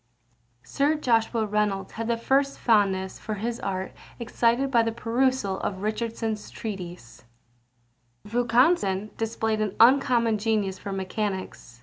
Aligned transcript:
Sir 0.63 0.95
Joshua 0.95 1.45
Reynolds 1.45 1.91
had 1.91 2.07
the 2.07 2.17
first 2.17 2.57
fondness 2.57 3.19
for 3.19 3.35
his 3.35 3.59
art 3.59 3.91
excited 4.17 4.71
by 4.71 4.81
the 4.81 4.91
perusal 4.91 5.59
of 5.59 5.83
Richardson's 5.83 6.49
Treatise. 6.49 7.23
Vaucanson 8.25 9.11
displayed 9.15 9.61
an 9.61 9.75
uncommon 9.79 10.39
genius 10.39 10.79
for 10.79 10.91
mechanics. 10.91 11.79